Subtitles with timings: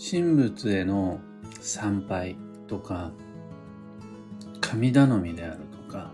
[0.00, 1.18] 神仏への
[1.60, 2.36] 参拝
[2.68, 3.10] とか、
[4.60, 6.12] 神頼みであるとか、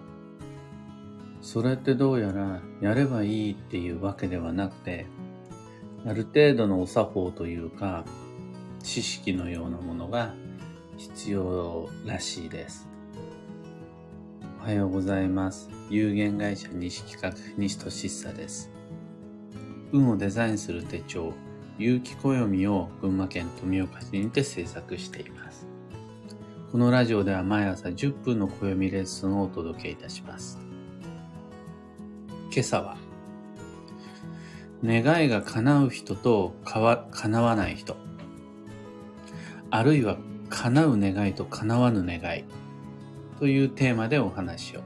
[1.43, 5.05] それってどうやらやればいいっていうわけではなくて、
[6.07, 8.07] ある程度のお作法というか、
[8.83, 10.35] 知識のようなものが
[10.97, 12.89] 必要らしいです。
[14.63, 15.69] おはようございます。
[15.91, 18.71] 有限会社西企画西俊久です。
[19.93, 21.35] 運をデザインする手帳、
[21.77, 25.67] 有機暦を群馬県富岡市にて制作しています。
[26.71, 30.61] このラジオでは毎朝10分の暦レッスンをお届けいたします。
[32.53, 32.97] 今朝は、
[34.85, 37.97] 願いが叶う人と叶わない人。
[39.71, 40.17] あるいは
[40.51, 42.45] 叶う願いと叶わぬ願い
[43.41, 44.81] というテーマでお話を。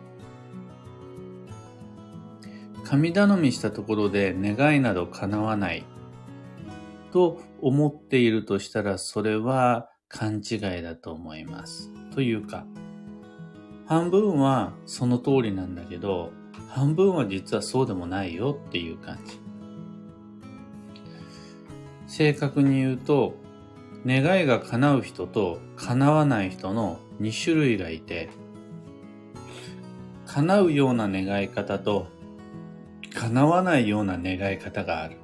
[2.84, 5.84] 神頼みしたところで願いなど叶わない
[7.12, 11.90] と思っているとしたらそれは勘違いだと思います。
[12.14, 12.66] というか、
[13.86, 16.32] 半分はその通りなんだけど、
[16.68, 19.40] 半分は実はそうでもないよっていう感じ。
[22.06, 23.34] 正確に言うと、
[24.06, 28.30] 願いが叶う人と叶わない人の2種類がいて、
[30.26, 32.06] 叶うような願い方と
[33.14, 35.16] 叶わないような願い方がある。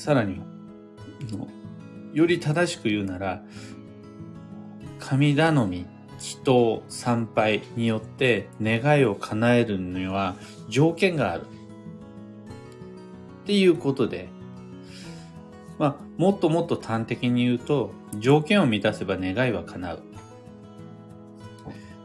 [0.00, 0.40] さらに、
[2.14, 3.42] より正しく言うなら、
[4.98, 5.86] 神頼み、
[6.18, 10.36] 祈祷、参拝によって願いを叶えるには
[10.70, 11.42] 条件がある。
[11.42, 11.44] っ
[13.44, 14.30] ていうことで、
[15.78, 20.02] まあ、もっともっと端的に言うと、条件を満たせば願いは叶う。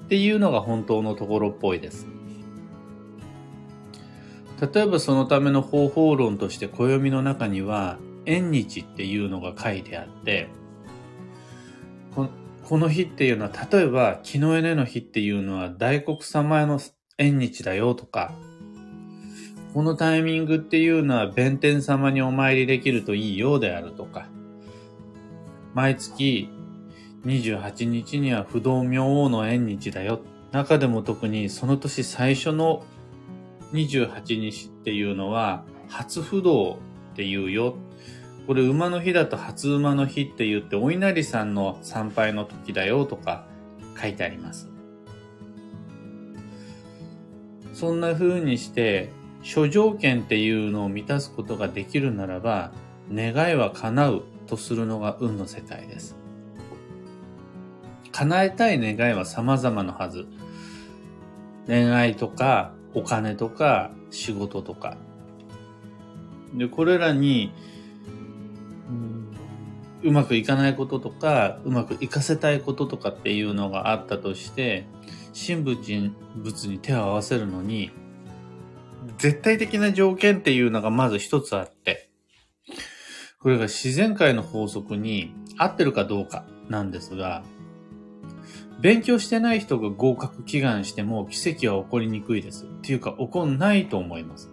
[0.04, 2.08] っていうのが本当のところっぽいです。
[4.62, 10.50] 例えばそのための方法論として暦の中には縁日っていうのが書いてあって
[12.16, 16.80] この日っていうのは例えば木の根の日っていうのは大黒様への
[17.18, 18.34] 縁日だよとか
[19.76, 24.30] このタイミングっていうのは弁天様にお参りできるといいようであるとか、
[25.74, 26.48] 毎月
[27.26, 30.22] 28日には不動明王の縁日だよ。
[30.54, 32.86] 中でも特にその年最初の
[33.76, 36.80] 28日っていうのは初不動
[37.14, 37.76] っていうよ。
[38.48, 43.48] これ馬の日だと初馬の日って言ってお稲荷さんの参拝の時だよとか
[44.00, 44.70] 書いてあります。
[47.74, 52.72] そんな風にして諸条件っていうのを満たすことができるならば、
[53.14, 56.16] 願いは叶うとするのが運の世界です。
[58.12, 60.26] 叶えたい願いは様々なはず。
[61.68, 64.98] 恋愛とか、お金とか、仕事とか。
[66.54, 67.52] で、これらに、
[70.04, 74.88] うまくいかないこととか、うまくいかせたいこととかっていうのがあったとして、
[75.36, 77.92] 神仏に手を合わせるのに、
[79.18, 82.10] 絶対的な条件っていうのがまず一つあって、
[83.42, 87.44] これが自然界の法則に合ってるかどうかなんですが、
[88.80, 92.66] 勉強してない人が合格祈願しても奇跡は起こりにくいです。
[92.66, 94.52] っていうか起こんないと思います。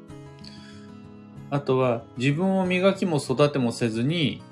[1.50, 4.43] あとは自分を磨きも育てもせずに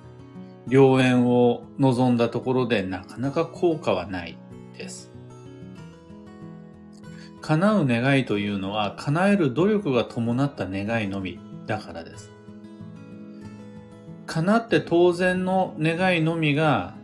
[0.68, 4.36] 良縁を望んだところでなかなか効果はない
[4.76, 5.10] です。
[7.40, 12.30] 叶う願いというのは叶える努力が伴った願いのみだからです。
[14.26, 16.94] 叶って当然の願いのみが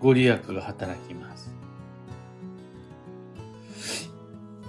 [0.00, 1.27] ご利益が働きます。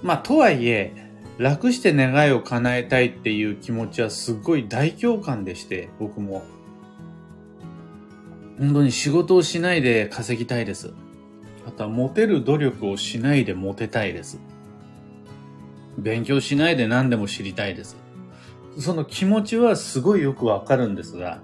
[0.01, 0.93] まあ、とはいえ、
[1.37, 6.43] 楽して願いを叶えたいっていう気持ちはすごい大共感でして、僕も。
[8.59, 10.93] 本当に仕事をしないで稼ぎたいです。
[11.65, 14.39] あとはモテる努力をしないでモテたいです。
[15.97, 17.95] 勉強しないで何でも知りたいです。
[18.77, 21.41] その気持ちはすごいよくわかるんですが、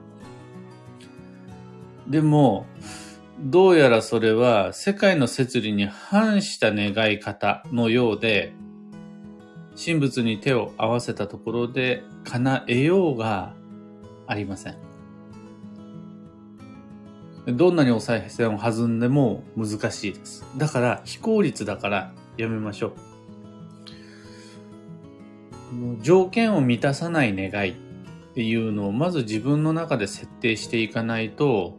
[2.07, 2.65] でも、
[3.39, 8.53] どうやらそれは世界の摂理に反した願い方のようで、
[9.75, 13.53] 神仏に手を合わせたところで叶えようが
[14.25, 14.77] ありません。
[17.45, 20.45] どんなにお賽銭を弾んでも難しいです。
[20.57, 22.93] だから非効率だからやめましょう。
[26.01, 27.75] 条件を満たさない願いっ
[28.33, 31.77] ていうのをまず自分の中で設定していかないと、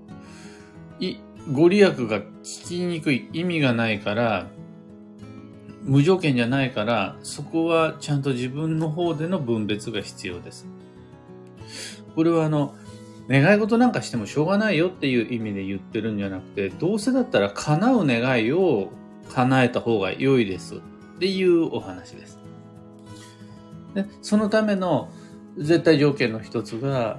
[1.00, 1.16] い、
[1.52, 4.48] ご利益が聞きにくい意味がないから、
[5.82, 10.66] 無条件じゃないから、そこはちゃんと自分の方での分別が必要です。
[12.14, 12.74] これはあの、
[13.28, 18.90] 願い事なんかしてもしょうがないよっていう意味で言ってるんじゃなくて、どうせだったら叶う願いを
[19.32, 20.78] 叶えた方が良いですっ
[21.18, 22.38] ていうお話です。
[23.94, 25.08] でそのための
[25.58, 27.18] 絶対条件の一つが、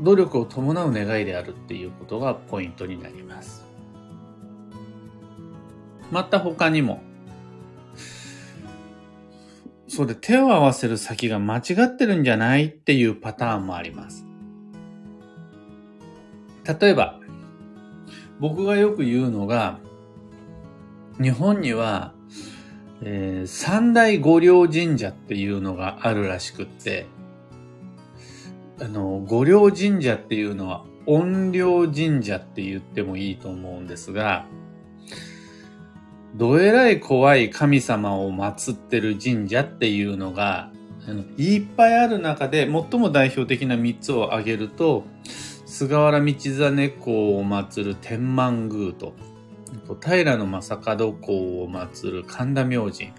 [0.00, 3.64] 努力を伴う願いであるっていうことがポイントになります。
[6.10, 7.02] また他にも、
[9.88, 14.24] そうで手を合わせる先が間違ってるんじゃないっていうパターンもあります。
[16.80, 17.20] 例えば、
[18.38, 19.78] 僕がよく言うのが、
[21.20, 22.14] 日本には、
[23.02, 27.06] えー、三大五稜神社っていうのがあるらしくって、
[28.80, 34.46] あの、五稜神社っていうのは、音量神社って言ってもいいと思うんですが、
[36.34, 40.70] どえらい怖い神様を祀ってる神社っていうのが、
[41.36, 45.04] いっぱいある中で最も代表的な3つを挙げると、
[45.66, 49.14] 菅原道真公を祀る天満宮と、
[50.02, 53.12] 平の正門公を祀る神田明神、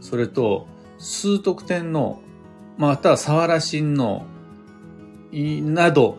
[0.00, 0.68] それと、
[0.98, 2.20] 崇徳天皇、
[2.78, 4.35] または沢良親王、
[5.62, 6.18] など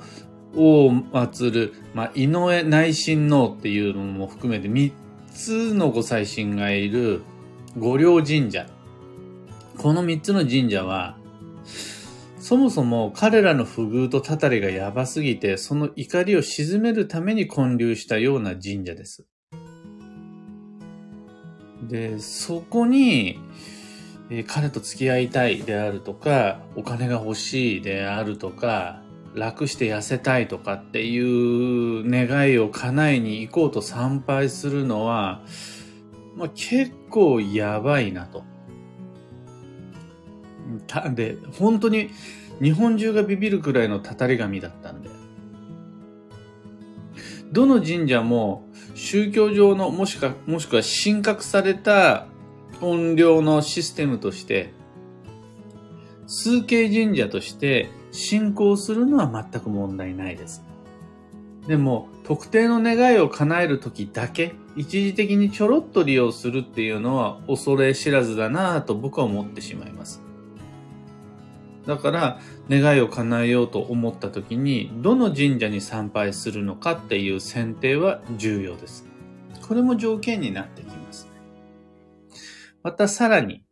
[0.55, 4.91] を祀る、まあ、井上内親王っていうのも含めて3
[5.33, 7.21] つのご祭神がいる
[7.77, 8.67] 五稜神社。
[9.77, 11.17] この3つの神社は、
[12.39, 19.25] そもそも彼らの不遇とたたりがやばすぎて、その怒りを鎮めるために建立したような神社です。
[21.83, 23.39] で、そこに、
[24.29, 29.03] え、彼と付き合いたいであるとか、お金が欲しいであるとか、
[29.37, 35.43] 楽して痩せたいとかっていう願いを叶えに行こうと参拝するのは、
[36.35, 38.43] まあ、結構やばいなと。
[40.87, 42.09] たで、本当に
[42.61, 45.09] 日本中がビビるくらいのたたり神だったんで。
[47.51, 52.27] どの神社も宗教上のもしか、もしくは神格された
[52.81, 54.73] 音量のシステムとして、
[56.27, 60.63] 数形神社として信仰するのは全く問題ないです。
[61.67, 70.21] でも、特定の願いを叶えるときだけ、一時的にちょろっと利用するっていうのは恐れ知らずだなぁと僕は思ってしまいます。
[71.85, 79.07] だから、願いを叶えようと思った時に、どの神社に参拝するのかっていう選定は重要です。
[79.67, 81.29] これも条件になってきます。
[82.83, 83.63] またさらに、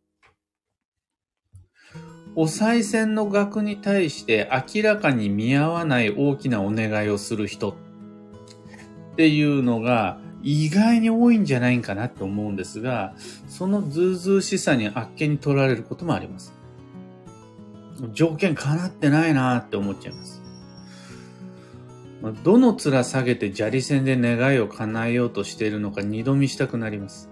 [2.36, 7.74] お賽銭の額に対して明らかに見合わない大きなお願いをする人っ
[9.16, 13.14] ていうのが意外に多いんじゃないかなと思うんですが、
[13.48, 16.52] そのずうずうしさにあっけに取られることもあります。
[18.12, 20.42] 条件叶ってないなって思っちゃいます。
[22.44, 27.30] どの面下げて砂利線で願いを叶えようとしているのか二度見したくなります。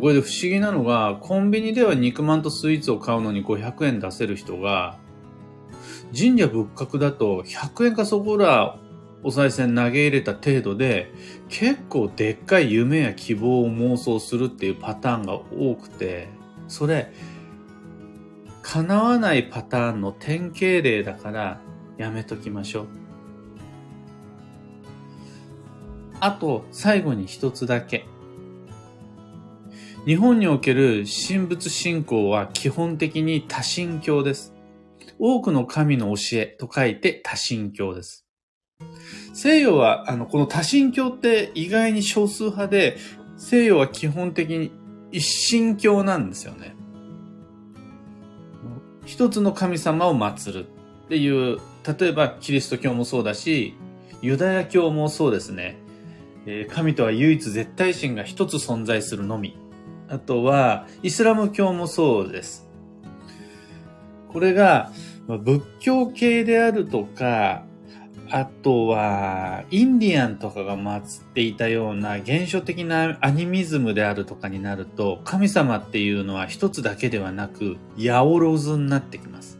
[0.00, 4.98] これで不思議なのが、コンビニでは肉まんとスイーツを買うのに500円出せる人が、
[6.16, 8.78] 神社仏閣だと100円かそこら
[9.22, 11.12] お賽銭投げ入れた程度で、
[11.48, 16.28] 結構でっかい夢や希望を妄想するっていうパターンが多くて、
[16.68, 17.12] それ、
[18.62, 21.60] 叶わないパターンの典型例だから
[21.98, 22.86] やめときましょう。
[26.20, 28.06] あと、最後に一つだけ。
[30.06, 34.52] 日本における神仏信仰は基本的に多神教です。
[35.18, 38.26] 多くの神の教えと書いて多神教です。
[39.32, 42.98] 西洋は、あの、この多神教って意外に少数派で、
[43.38, 44.72] 西洋は基本的に
[45.10, 46.76] 一神教なんですよね。
[49.06, 50.66] 一つの神様を祀る
[51.06, 51.60] っていう、
[51.98, 53.74] 例えばキリスト教もそうだし、
[54.20, 55.78] ユダヤ教もそうですね。
[56.68, 59.63] 神とは唯一絶対神が一つ存在するのみ。
[60.08, 62.68] あとは、イスラム教もそうです。
[64.28, 64.90] これが、
[65.26, 67.64] 仏教系であるとか、
[68.30, 79.58] あとは、インディアンとかが祀っていたような現象的なアニミズムであるとかになると、神様っていうのは一つだけではなく、ヤオロズになってきます。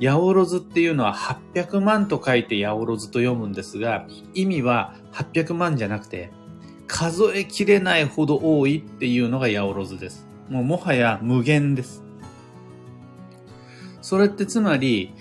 [0.00, 6.30] ヤオロズっていうのは800万と書いてヤオロズと読むんですが、意味は800万じゃなくて、
[6.86, 10.26] 数えきれないほど多いっていうのがヤオロズです。
[10.48, 12.02] もうもはや無限です。
[14.02, 15.14] それってつまり、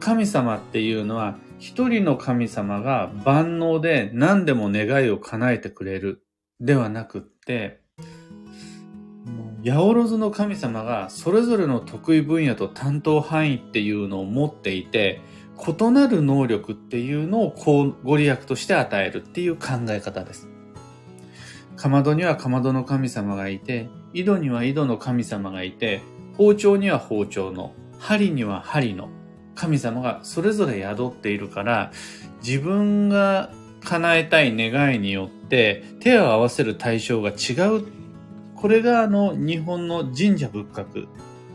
[0.00, 6.22] 神様っていうのは一人の神様が万能で何でも願いを叶えてくれる
[6.60, 7.80] ではなくって、
[9.64, 15.20] 八百万の神様がそれぞれの得意分野と担当範囲っていうのを持っていて、
[15.58, 20.48] 異なる能力っていうのをご利益として与えるっていう考え方です。
[21.76, 26.00] かまどにはかまどの神様がいて、井戸には井戸の神様がいて、
[26.36, 29.08] 包丁には包丁の、針には針の
[29.54, 31.92] 神様がそれぞれ宿っているから、
[32.42, 33.50] 自分が
[33.84, 37.86] 叶えたい願いによって手を合わせる対象が違う。
[38.54, 41.08] これがあの日本の神社仏閣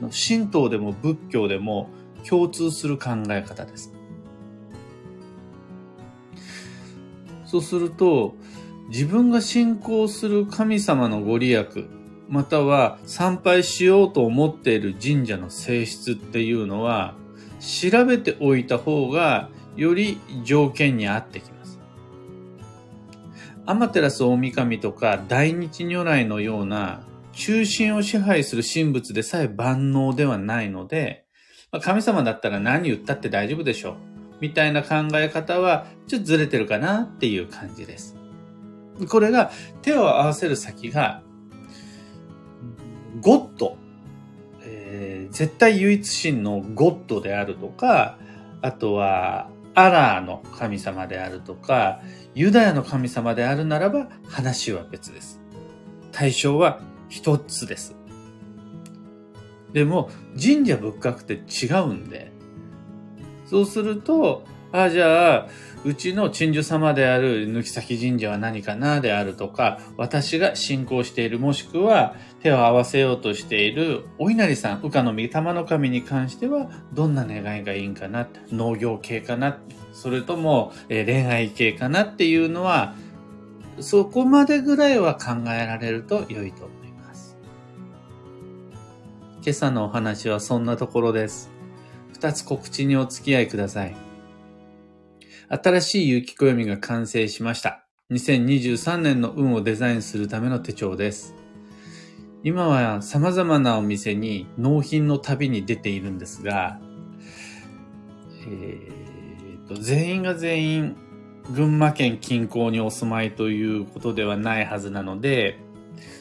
[0.10, 1.89] 神道でも仏教でも
[2.27, 3.90] 共通する考え方です。
[7.51, 8.36] そうすると、
[8.88, 11.86] 自分が信仰する神様のご利益、
[12.29, 17.13] または参拝しようと思っている神社の性質っていうのは、
[17.60, 21.77] 調べておいた方がより条件に合ってきます。
[23.65, 27.03] アマテラス大神とか大日如来のような
[27.34, 31.25] 中心を支配する神仏でさえ万能ではないので、
[31.81, 34.11] 神様だったら何言ったって大丈夫でしょう。
[34.41, 38.17] みたいな考え方はちょっとずれてるかなっていう感じです。
[39.07, 41.21] これが手を合わせる先が、
[43.21, 43.77] ゴッド、
[44.63, 48.17] えー、絶対唯一神のゴッドであるとか、
[48.62, 52.01] あとはアラーの神様であるとか、
[52.33, 55.39] ユダヤの神様であるならば話は別です。
[56.12, 57.95] 対象は一つです。
[59.71, 62.31] でも、神社仏閣って違うんで、
[63.51, 65.48] そうすると、ああ、じゃあ、
[65.84, 79.58] うちの鎮守様である抜崎神社は何かなであるとか、私が信仰しているもしくは手を合わせようとしているお稲荷さん、羽化の御霊の神に関してはどんな願いがいいんかな農業系かな
[79.91, 82.96] それともえ恋愛系かなっていうのは、
[83.81, 87.38] そこまでぐらいは考えられると良いと思います。
[89.41, 91.50] 今朝のお話はそんなところです。
[92.21, 93.95] 二つ告知にお付き合いください。
[95.49, 97.83] 新しい有機暦が完成しました。
[98.11, 101.33] 2023年の運をデザインするための手帳です。
[102.43, 106.79] 今は様々なお店に納品の旅に出ているんですが、
[108.47, 110.95] えーと、全員が全員
[111.49, 115.57] 群馬県近郊にお住まいということではないはずなので、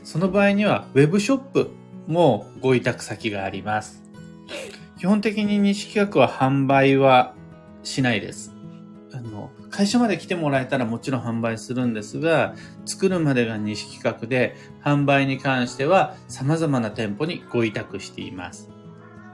[0.02, 1.71] その場合には web ショップ
[2.07, 4.02] もご委託先があります。
[5.00, 7.33] 基本的に西企画は販売は
[7.83, 8.54] しないです。
[9.14, 12.54] あの、会社まで来てもらえたらもちろん販売するんですが、
[12.85, 18.69] 作るまでが西企画で、販売に関しては様々な店舗にご委託しています。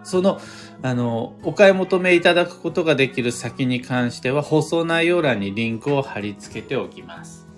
[0.04, 0.40] その、
[0.82, 7.48] あの、お買い求めいただくことができる先に関しては、放送内容欄にリンクを貼り付けておきます。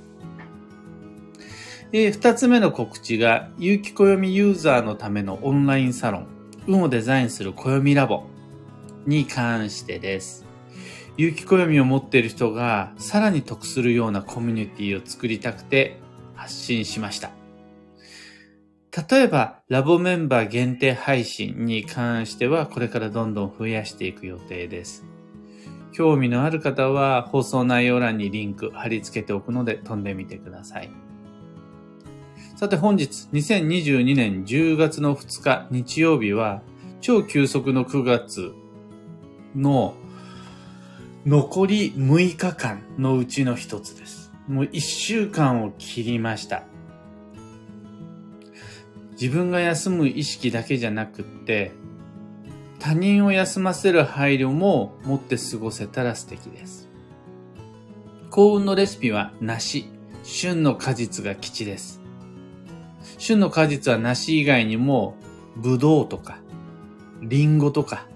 [1.93, 6.38] え二つ目の告知が、有機暦ユーザーのためのオンラインサロン、
[6.69, 8.25] 運をデザインする暦ラボ
[9.07, 10.47] に関してです。
[11.17, 15.99] 有機暦を持っている人がさらに得するようなコミュニティを作りたくて
[16.37, 17.31] 発信しました。
[19.11, 25.05] 例えば、ラボメンバー限定配信に関しては、これからどんどん増やしていく予定です。
[25.93, 31.08] 興味のある方は、放送内容欄にリンク貼り付けておくので、飛んでみてください。
[32.59, 36.61] さて本日、2022年10月の2日日曜日は、
[37.01, 38.53] 超急速の9月
[39.55, 39.95] の
[41.25, 44.33] 残り6日間のうちの一つです。
[44.49, 46.65] もう1週間を切りました。
[49.13, 51.71] 自分が休む意識だけじゃなくって、
[52.81, 56.89] 他人を休ませる配慮も持って過ごせたら素敵です。
[58.31, 59.85] 幸運のレシピは梨、
[60.25, 61.99] 旬の果実が吉です。
[63.19, 65.17] 旬の果実は梨以外にも、
[65.57, 66.39] ぶどうとか、
[67.21, 68.07] りんごとか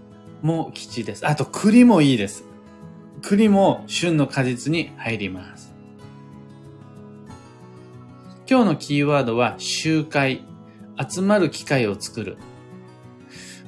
[0.42, 1.26] も吉です。
[1.26, 2.44] あと栗もいいです。
[3.21, 5.75] 栗も旬の果実に入ります。
[8.49, 10.44] 今日のキーワードは集会、
[11.11, 12.37] 集まる機会を作る。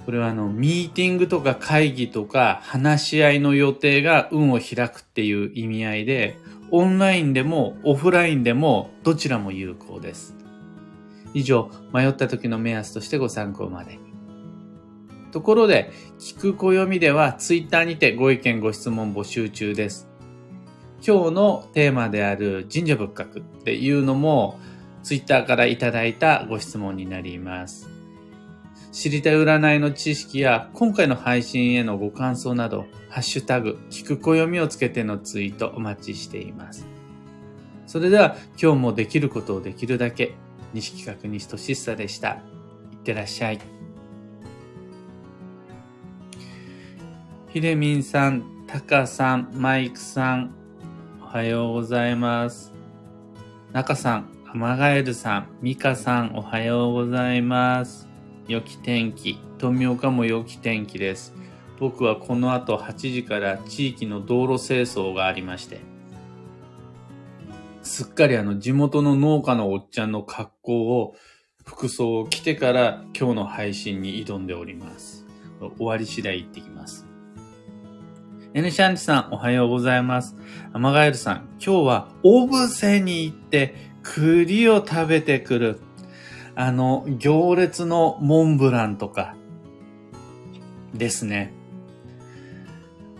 [0.05, 6.39] これはあの、ミーティングとか会議とか話し合いの予定が運を開くっていう意味合いで、
[6.71, 10.44] オンラインでもオフラインでもどちらも有効です。
[11.35, 14.01] 以上、迷った時の目安としてご参考までに。
[15.33, 20.09] ところで、聞く暦ではツイッターにてご意見ご質問募集中です。
[21.07, 24.59] 今日のテーマである神社仏閣っていうのも
[25.03, 27.91] ツイッターからいただいたご質問になります。
[28.91, 36.87] 知りたい占いの知識や今回の配信へのご感想など、ハッシュタグ、聞く暦をつけてのツイートお待ちしています。
[37.87, 40.35] それでは今日もできることをできるだけ、
[40.75, 42.31] 西企画西俊久でした。
[42.31, 42.39] いっ
[42.97, 43.61] ってらっしゃい。
[47.51, 50.55] ひでみんさん、たかさん、マイクさん、
[51.23, 52.73] おはようございます。
[53.73, 58.09] なかさん、アマガエルさん、ミカさん、おはようございます。
[58.49, 61.35] 良き天気、富岡も良き天気です。
[61.79, 65.81] 僕はこの後8時から地域の道路清掃がありまして、
[67.85, 71.15] すっかりあの地元の農家のおっちゃんの格好を、
[71.65, 75.27] 服装を着てから今日の配信に挑んでおります。
[75.77, 77.07] 終わり次第行ってきます。
[78.55, 80.35] N シャンチさん、おはようございます。
[80.73, 85.81] アマガエルさん、今日はオブセに行って栗を食べてくる。
[86.55, 89.37] あの、行列のモンブランとか、
[90.95, 91.53] ですね。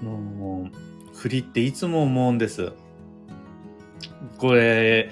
[0.01, 2.73] もう、栗っていつも思うんです。
[4.45, 5.11] これ、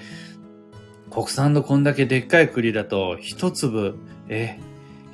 [1.09, 3.97] 国産のこんだけでっかい栗だと、一粒、
[4.29, 4.59] え、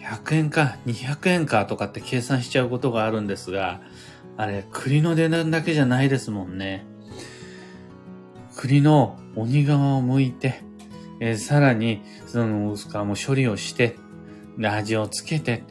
[0.01, 3.79] 100円か200円かとかって計算しちゃうことがあるんですが、
[4.35, 6.85] あれ、栗の値段だけじゃないですもんね。
[8.57, 10.63] 栗の鬼皮を剥いて、
[11.21, 13.95] えー、さらに、その薄皮も処理をして、
[14.61, 15.63] 味をつけて、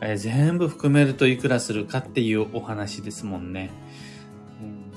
[0.00, 3.70] えー、全部含めるといくらするかっていうお話ですもんね。
[4.62, 4.90] うん、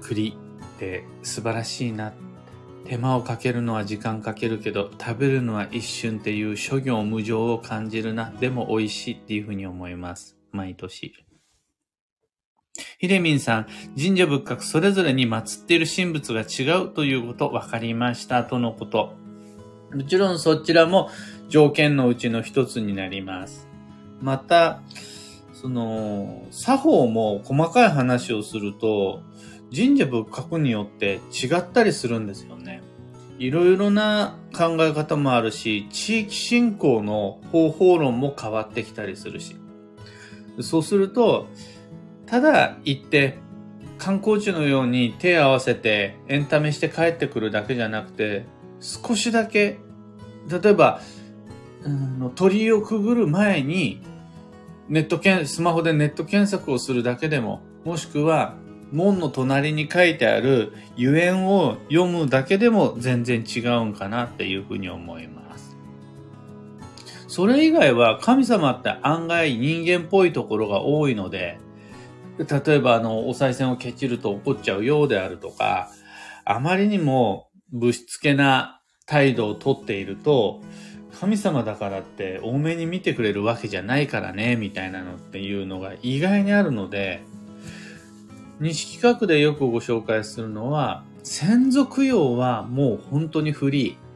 [0.00, 0.38] 栗
[0.76, 2.27] って素晴らしいなって。
[2.88, 8.32] 手間をかけるのは時間かけるけど、食べるのは一瞬っていう諸行無常を感じるな。
[8.40, 10.38] でも美味しいっていうふうに思います。
[10.52, 11.12] 毎年。
[12.98, 19.14] ひでみんさん、神社仏閣それぞれに祀っている神仏が違うということ分かりましたとのこと。
[19.92, 21.10] もちろんそちらも
[21.50, 23.68] 条件のうちの一つになります。
[24.22, 24.80] また、
[25.52, 29.22] その、作法も細かい話をすると、
[29.74, 32.82] 神社仏閣によって違ったりするんですよね。
[33.38, 39.56] いろいろな考え方もあるし、地域振興の方法論も変わってきたりするし。
[40.60, 41.46] そうすると、
[42.26, 43.38] ただ行って
[43.98, 48.46] 観光地のように手を合わせてエンタメして帰ってくるだけじゃなくて、
[48.80, 49.78] 少しだけ、
[50.48, 51.00] 例えば、
[51.84, 54.00] うん、鳥居をくぐる前に、
[54.88, 58.54] ネット検、スマホでネット検索をするだけでも、もしくは、
[58.92, 65.76] 門の隣に書いてあるゆえんを読むだけでも全然違うんかなっていうふうに思います。
[67.26, 71.58] それ以外は神様って案外人間っぽいところが多いので、
[72.38, 75.90] 例えばあの、お賽銭をケチると怒っちゃうようであるとか、
[76.44, 80.62] あまりにも物質けな態度をとっていると、
[81.20, 87.22] 神様だからって多めに見てくれるわけじゃないからね、みたいなのっていうのが意外にあるので、
[88.60, 94.08] 西企画でよくご紹介するのは、先祖供養はもう本当にフリー。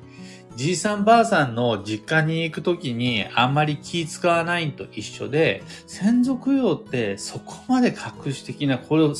[0.57, 9.15] じいさんばあさんの実家に行くときにあんまり気使わないと一緒で、先祖供養ってそこまで隠し的な、これを、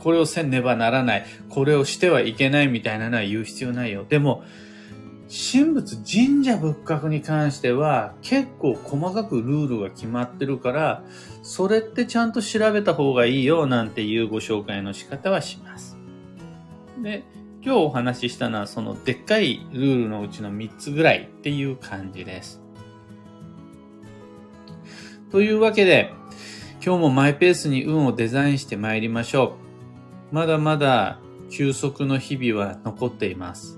[0.00, 4.06] これをせねばならない、これをしてはいけないみたいなのは言う必要ないよ。
[4.08, 4.44] でも、
[5.28, 11.04] 神仏神社仏閣に関しては結構細かくルールが決まってるから、
[11.42, 15.98] それってちゃんと調べた方がいいよなんていうご紹介の仕方はします。
[17.02, 17.24] で、
[17.62, 22.62] 今日お話ししたのはそのでっかいルールのうちの3つぐらいっていう感じです。
[25.30, 26.14] というわけで、
[26.82, 29.58] 今日もマイペースに運をデザインして参りましょ
[30.32, 30.34] う。
[30.34, 31.18] まだまだ
[31.50, 33.77] 休息の日々は残っています。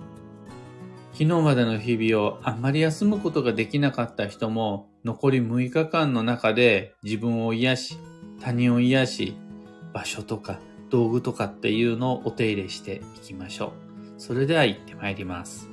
[1.20, 7.98] 昨日までの日々をあんまり休むことができなかった人も残り6日間の中で自分を癒し、
[8.40, 9.36] 他人を癒し、
[9.92, 13.74] 場所とか道具とかっていうのをお手入れしていきましょ
[14.16, 14.18] う。
[14.18, 15.68] それでは行ってまいります。